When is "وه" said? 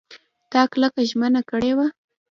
1.77-1.87